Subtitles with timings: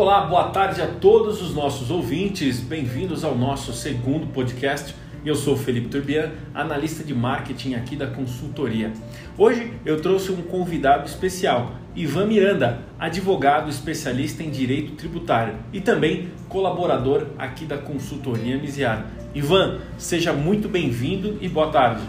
[0.00, 2.58] Olá, boa tarde a todos os nossos ouvintes.
[2.58, 4.94] Bem-vindos ao nosso segundo podcast.
[5.26, 8.94] Eu sou Felipe Turbian, analista de marketing aqui da consultoria.
[9.36, 16.30] Hoje eu trouxe um convidado especial, Ivan Miranda, advogado especialista em direito tributário e também
[16.48, 19.04] colaborador aqui da consultoria Misiado.
[19.34, 22.00] Ivan, seja muito bem-vindo e boa tarde.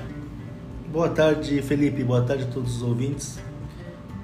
[0.89, 2.05] Boa tarde, Felipe.
[2.05, 3.50] Boa tarde a todos os ouvintes.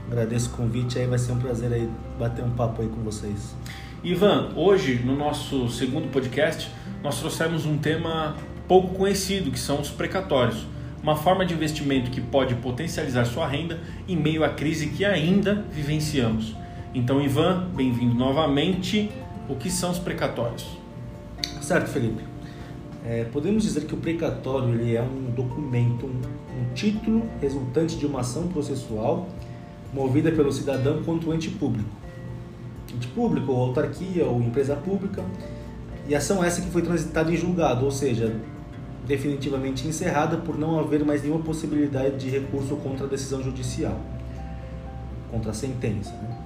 [0.10, 3.54] Agradeço o convite aí, vai ser um prazer aí bater um papo aí com vocês.
[4.02, 6.72] Ivan, hoje no nosso segundo podcast,
[7.04, 8.38] nós trouxemos um tema
[8.70, 10.66] pouco conhecido, que são os precatórios.
[11.04, 15.66] Uma forma de investimento que pode potencializar sua renda em meio à crise que ainda
[15.72, 16.56] vivenciamos.
[16.94, 19.12] Então, Ivan, bem-vindo novamente.
[19.50, 20.66] O que são os precatórios?
[21.62, 22.24] Certo, Felipe.
[23.06, 26.22] É, podemos dizer que o precatório ele é um documento, um,
[26.62, 29.28] um título resultante de uma ação processual
[29.94, 31.90] movida pelo cidadão contra o ente público.
[32.94, 35.24] Ente público, ou autarquia, ou empresa pública.
[36.08, 38.36] E ação essa que foi transitada em julgado, ou seja,
[39.06, 44.00] definitivamente encerrada por não haver mais nenhuma possibilidade de recurso contra a decisão judicial,
[45.32, 46.12] contra a sentença.
[46.12, 46.38] Né?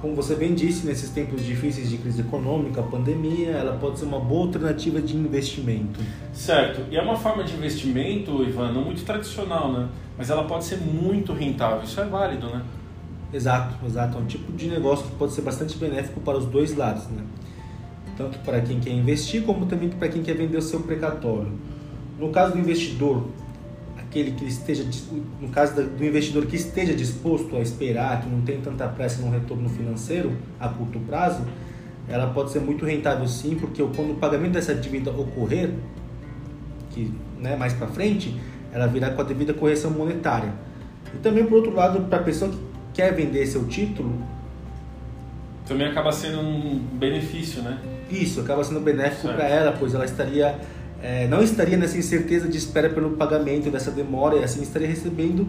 [0.00, 4.20] Como você bem disse, nesses tempos difíceis de crise econômica, pandemia, ela pode ser uma
[4.20, 6.00] boa alternativa de investimento.
[6.34, 6.82] Certo.
[6.90, 9.88] E é uma forma de investimento, Ivan, não muito tradicional, né?
[10.18, 11.82] Mas ela pode ser muito rentável.
[11.82, 12.62] Isso é válido, né?
[13.32, 14.18] Exato, exato.
[14.18, 17.22] É um tipo de negócio que pode ser bastante benéfico para os dois lados, né?
[18.18, 21.52] Tanto para quem quer investir, como também para quem quer vender o seu precatório.
[22.18, 23.26] No caso do investidor,
[24.16, 24.84] aquele que esteja,
[25.40, 29.30] no caso do investidor que esteja disposto a esperar, que não tem tanta pressa no
[29.30, 31.42] retorno financeiro a curto prazo,
[32.08, 35.70] ela pode ser muito rentável sim, porque quando o pagamento dessa dívida ocorrer,
[36.90, 38.34] que né, mais para frente,
[38.72, 40.52] ela virá com a devida correção monetária.
[41.14, 42.58] E também por outro lado, para a pessoa que
[42.94, 44.14] quer vender seu título,
[45.66, 47.78] também acaba sendo um benefício, né?
[48.08, 50.56] Isso, acaba sendo benéfico para ela, pois ela estaria
[51.02, 55.46] é, não estaria nessa incerteza de espera pelo pagamento dessa demora e assim estaria recebendo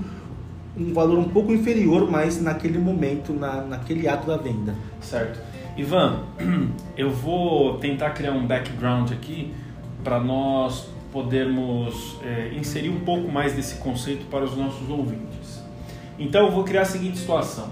[0.77, 4.75] um valor um pouco inferior, mas naquele momento, na, naquele ato da venda.
[5.01, 5.39] Certo.
[5.75, 6.23] Ivan,
[6.95, 9.53] eu vou tentar criar um background aqui
[10.03, 15.63] para nós podermos é, inserir um pouco mais desse conceito para os nossos ouvintes.
[16.19, 17.69] Então, eu vou criar a seguinte situação.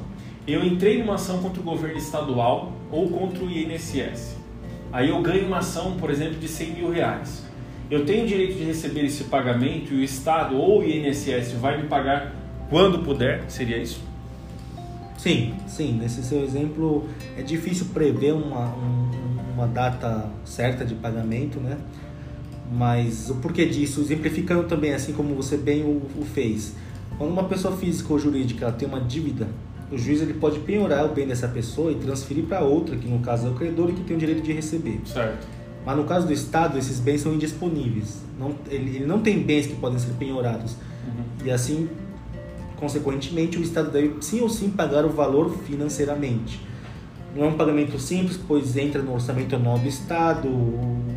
[0.48, 4.38] Eu entrei numa ação contra o governo estadual ou contra o INSS.
[4.92, 7.44] Aí eu ganho uma ação, por exemplo, de 100 mil reais.
[7.90, 11.88] Eu tenho direito de receber esse pagamento e o Estado ou o INSS vai me
[11.88, 12.34] pagar
[12.70, 13.44] quando puder?
[13.48, 14.02] Seria isso?
[15.18, 15.94] Sim, sim.
[15.94, 17.08] Nesse seu exemplo,
[17.38, 18.74] é difícil prever uma,
[19.54, 21.78] uma data certa de pagamento, né?
[22.72, 26.76] Mas o porquê disso, exemplificando também, assim como você bem o, o fez.
[27.18, 29.48] Quando uma pessoa física ou jurídica tem uma dívida,
[29.92, 33.20] o juiz ele pode penhorar o bem dessa pessoa e transferir para outra, que no
[33.20, 35.00] caso é o credor e que tem o direito de receber.
[35.06, 35.48] Certo.
[35.86, 38.22] Mas no caso do Estado, esses bens são indisponíveis.
[38.40, 40.74] Não, ele, ele não tem bens que podem ser penhorados.
[40.74, 41.46] Uhum.
[41.46, 41.88] E assim,
[42.76, 46.60] consequentemente, o Estado deve sim ou sim pagar o valor financeiramente.
[47.36, 50.48] Não é um pagamento simples, pois entra no orçamento anual do Estado,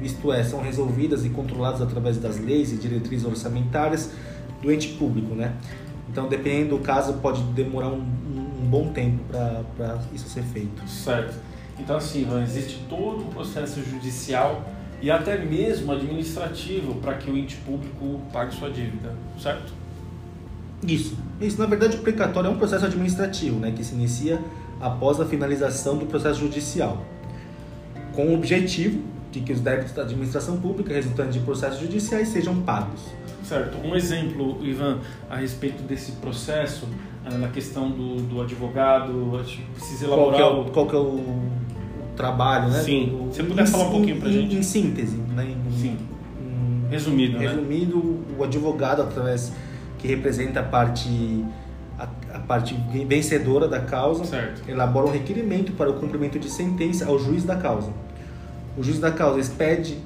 [0.02, 4.10] isto é, são resolvidas e controladas através das leis e diretrizes orçamentárias
[4.60, 5.54] do ente público, né?
[6.10, 9.18] Então, dependendo do caso, pode demorar um, um bom tempo
[9.76, 10.86] para isso ser feito.
[10.88, 11.34] Certo.
[11.78, 14.62] Então, assim, existe todo um processo judicial
[15.00, 19.72] e até mesmo administrativo para que o ente público pague sua dívida, certo?
[20.86, 21.16] Isso.
[21.40, 24.40] Isso, na verdade, o precatório é um processo administrativo, né, que se inicia
[24.80, 27.04] após a finalização do processo judicial,
[28.14, 29.00] com o objetivo
[29.30, 33.00] de que os débitos da administração pública resultantes de processos judiciais sejam pagos.
[33.44, 33.78] Certo.
[33.86, 34.98] Um exemplo, Ivan,
[35.30, 36.88] a respeito desse processo,
[37.24, 39.40] ah, na questão do, do advogado,
[39.74, 40.40] precisa elaborar...
[40.40, 41.67] Qual que é o, qual que é o
[42.18, 42.80] trabalho, né?
[42.80, 43.06] Sim.
[43.06, 44.56] Do, Você puder em, falar um pouquinho pra em, gente?
[44.56, 45.44] Em síntese, né?
[45.44, 45.96] Em, Sim.
[46.90, 47.48] resumido, né?
[47.48, 49.52] Resumido, o advogado, através
[49.98, 51.44] que representa a parte
[51.98, 54.68] a, a, parte vencedora da causa, certo.
[54.68, 57.90] elabora um requerimento para o cumprimento de sentença ao juiz da causa.
[58.76, 59.98] O juiz da causa expede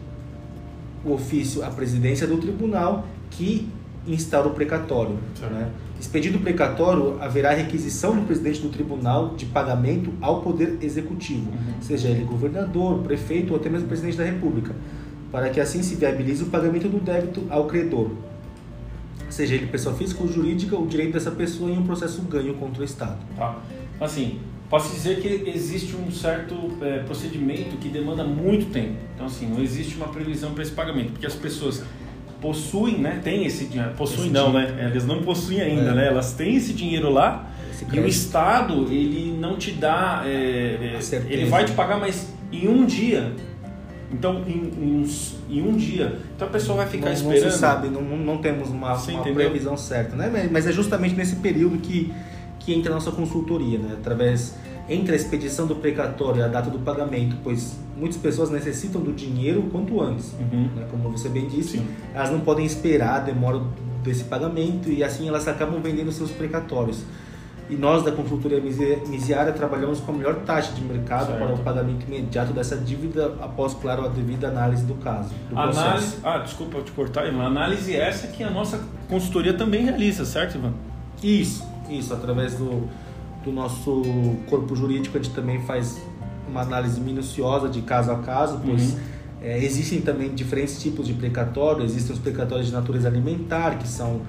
[1.05, 3.69] o ofício à presidência do tribunal que
[4.07, 5.19] instaura o precatório.
[5.41, 5.69] Né?
[6.03, 11.81] Expedido o precatório, haverá requisição do presidente do tribunal de pagamento ao poder executivo, uhum.
[11.81, 14.75] seja ele governador, prefeito ou até mesmo presidente da república,
[15.31, 18.11] para que assim se viabilize o pagamento do débito ao credor,
[19.31, 22.83] seja ele pessoa física ou jurídica, o direito dessa pessoa em um processo ganho contra
[22.83, 23.19] o Estado.
[23.37, 23.63] Tá.
[24.01, 28.97] Assim, posso dizer que existe um certo é, procedimento que demanda muito tempo.
[29.15, 31.85] Então, assim, não existe uma previsão para esse pagamento, porque as pessoas
[32.43, 34.75] possuem, né, têm esse dinheiro, possuem esse não, dinheiro.
[34.75, 35.95] né, elas não possuem ainda, é.
[35.95, 38.07] né, elas têm esse dinheiro lá esse E o.
[38.07, 40.23] Estado, ele não te dá.
[40.27, 43.33] é, é, ele vai te pagar, mas em um dia.
[44.13, 45.07] Então, em, em
[45.49, 46.19] em um dia.
[46.37, 47.45] Então a pessoa vai ficar não, esperando.
[47.45, 50.31] Não se sabe, não, não temos uma, uma previsão certa, né?
[50.33, 52.13] Mas- Mas é justamente nesse período que,
[52.59, 53.97] que entra a nossa consultoria, né?
[53.99, 54.55] Através
[54.93, 59.13] entre a expedição do precatório e a data do pagamento, pois muitas pessoas necessitam do
[59.13, 60.33] dinheiro o quanto antes.
[60.33, 60.69] Uhum.
[60.77, 60.87] né?
[60.91, 61.87] Como você bem disse, Sim.
[62.15, 63.61] elas não podem esperar a demora
[64.03, 67.03] desse pagamento e assim elas acabam vendendo seus precatórios.
[67.71, 71.39] E nós da consultoria Misi- Misiara trabalhamos com a melhor taxa de mercado Certo.
[71.39, 75.59] para o pagamento imediato dessa dívida após, claro, a devida análise do caso, do.
[75.59, 76.17] Análise.
[76.25, 77.45] Ah, desculpa te cortar, Ivan.
[77.47, 80.73] Análise essa que a nossa consultoria também realiza, certo, Ivan?
[81.23, 82.89] Isso, isso, através do,
[83.45, 84.03] do nosso
[84.49, 86.01] corpo jurídico, a gente também faz
[86.49, 88.99] uma análise minuciosa de caso a caso, pois Uhum.
[89.43, 94.21] é, existem também diferentes tipos de precatório, existem os precatórios de natureza alimentar, que são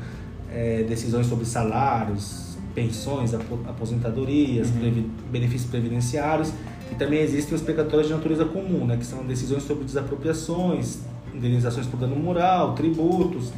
[0.55, 4.79] é, decisões sobre salários, pensões, apo- aposentadorias, Uhum.
[4.79, 6.51] previ- benefícios previdenciários,
[6.91, 10.99] e também existem os precatórios de natureza comum, né, que são decisões sobre desapropriações,
[11.33, 13.51] indenizações por dano moral, tributos,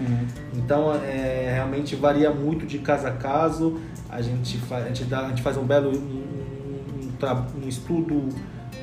[0.54, 3.80] então, é, realmente varia muito de caso a caso.
[4.10, 6.25] A gente, fa a gente, dá, a gente faz um belo um,
[7.04, 8.30] um, um estudo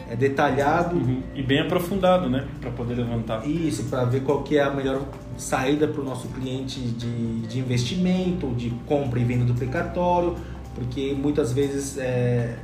[0.08, 0.96] é, detalhado.
[0.96, 1.22] Uhum.
[1.34, 2.46] E bem aprofundado, né?
[2.60, 3.46] Para poder levantar.
[3.48, 5.02] Isso, para ver qual que é a melhor
[5.36, 10.36] saída para o nosso cliente de, de investimento, de compra e venda do precatório,
[10.74, 12.56] porque muitas vezes é,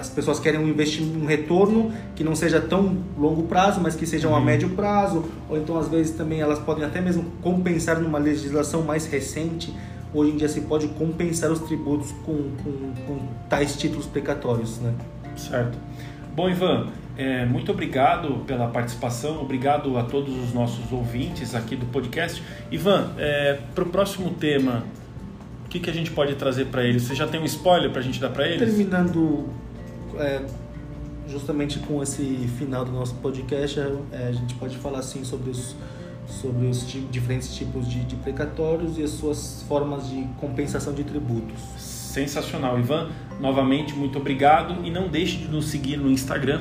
[0.00, 4.06] as pessoas querem um investimento, um retorno que não seja tão longo prazo, mas que
[4.06, 4.44] seja um a Uhum.
[4.44, 9.06] médio prazo, ou então às vezes também elas podem até mesmo compensar numa legislação mais
[9.06, 9.74] recente.
[10.12, 13.18] Hoje em dia se pode compensar os tributos com, com, com
[13.48, 14.92] tais títulos precatórios, né?
[15.36, 15.78] Certo.
[16.34, 21.86] Bom, Ivan, é, muito obrigado pela participação, obrigado a todos os nossos ouvintes aqui do
[21.86, 22.42] podcast.
[22.70, 23.10] Ivan,
[23.74, 24.84] para o próximo tema,
[25.66, 27.02] o que, que a gente pode trazer para eles?
[27.02, 28.74] Você já tem um spoiler para a gente dar para eles?
[28.74, 29.44] Terminando
[30.18, 30.42] é,
[31.28, 32.22] justamente com esse
[32.58, 35.76] final do nosso podcast, é, a gente pode falar assim sobre os,
[36.26, 41.60] sobre os diferentes tipos de, de precatórios e as suas formas de compensação de tributos.
[41.78, 43.08] Sensacional, Ivan.
[43.40, 46.60] Novamente, muito obrigado e não deixe de nos seguir no Instagram,